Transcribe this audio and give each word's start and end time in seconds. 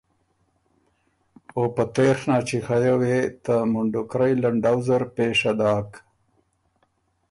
او 1.55 1.63
په 1.75 1.83
تېڒ 1.95 2.17
ناچیخئ 2.29 2.81
یه 2.87 2.95
وې 3.01 3.17
ته 3.43 3.55
مُنډُکرئ 3.71 4.33
لنډؤ 4.43 4.77
زر 4.87 5.03
پېشه 5.15 5.51
داک 5.59 5.89